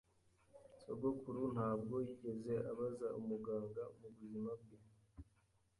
[0.81, 4.77] Sogokuru ntabwo yigeze abaza umuganga mubuzima bwe.